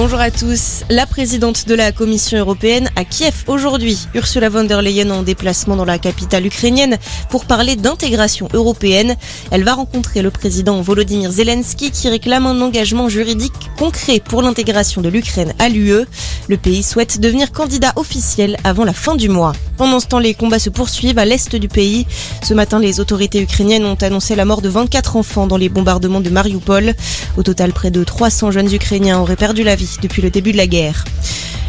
[0.00, 0.84] Bonjour à tous.
[0.90, 5.74] La présidente de la Commission européenne à Kiev aujourd'hui, Ursula von der Leyen en déplacement
[5.74, 6.98] dans la capitale ukrainienne
[7.30, 9.16] pour parler d'intégration européenne.
[9.50, 15.02] Elle va rencontrer le président Volodymyr Zelensky qui réclame un engagement juridique concret pour l'intégration
[15.02, 16.06] de l'Ukraine à l'UE.
[16.48, 19.52] Le pays souhaite devenir candidat officiel avant la fin du mois.
[19.78, 22.06] Pendant ce temps, les combats se poursuivent à l'est du pays.
[22.44, 26.20] Ce matin, les autorités ukrainiennes ont annoncé la mort de 24 enfants dans les bombardements
[26.20, 26.94] de Mariupol.
[27.36, 30.56] Au total, près de 300 jeunes Ukrainiens auraient perdu la vie depuis le début de
[30.56, 31.04] la guerre.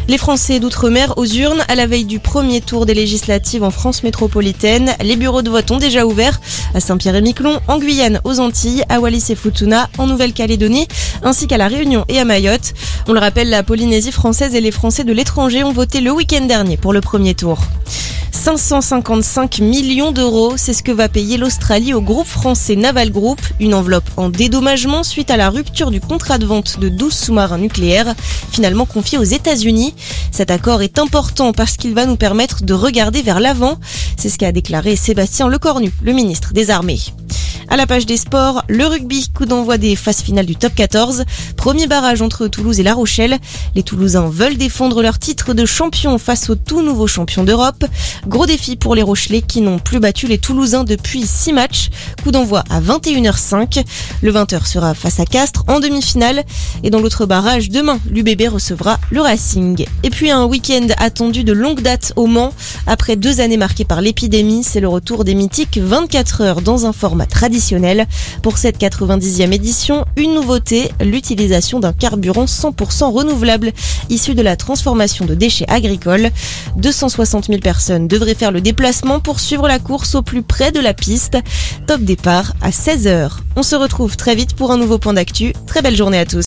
[0.08, 4.02] Les Français d'outre-mer aux urnes à la veille du premier tour des législatives en France
[4.02, 4.92] métropolitaine.
[5.04, 6.40] Les bureaux de vote ont déjà ouvert
[6.74, 10.88] à Saint-Pierre-et-Miquelon, en Guyane, aux Antilles, à Wallis et Futuna, en Nouvelle-Calédonie,
[11.22, 12.74] ainsi qu'à la Réunion et à Mayotte.
[13.06, 16.44] On le rappelle, la Polynésie française et les Français de l'étranger ont voté le week-end
[16.44, 17.60] dernier pour le premier tour.
[18.40, 23.74] 555 millions d'euros, c'est ce que va payer l'Australie au groupe français Naval Group, une
[23.74, 28.14] enveloppe en dédommagement suite à la rupture du contrat de vente de 12 sous-marins nucléaires,
[28.50, 29.94] finalement confiés aux États-Unis.
[30.32, 33.78] Cet accord est important parce qu'il va nous permettre de regarder vers l'avant,
[34.16, 37.00] c'est ce qu'a déclaré Sébastien Lecornu, le ministre des Armées.
[37.72, 41.24] À la page des sports, le rugby, coup d'envoi des phases finales du top 14.
[41.56, 43.38] Premier barrage entre Toulouse et La Rochelle.
[43.76, 47.84] Les Toulousains veulent défendre leur titre de champion face au tout nouveau champion d'Europe.
[48.26, 51.90] Gros défi pour les Rochelais qui n'ont plus battu les Toulousains depuis 6 matchs.
[52.24, 53.84] Coup d'envoi à 21h05.
[54.20, 56.42] Le 20h sera face à Castres en demi-finale.
[56.82, 59.86] Et dans l'autre barrage, demain, l'UBB recevra le Racing.
[60.02, 62.52] Et puis un week-end attendu de longue date au Mans.
[62.88, 66.92] Après deux années marquées par l'épidémie, c'est le retour des mythiques 24 heures dans un
[66.92, 67.59] format traditionnel
[68.42, 73.72] pour cette 90e édition, une nouveauté, l'utilisation d'un carburant 100% renouvelable
[74.08, 76.30] issu de la transformation de déchets agricoles.
[76.76, 80.80] 260 000 personnes devraient faire le déplacement pour suivre la course au plus près de
[80.80, 81.38] la piste.
[81.86, 83.30] Top départ à 16h.
[83.56, 85.52] On se retrouve très vite pour un nouveau point d'actu.
[85.66, 86.38] Très belle journée à tous.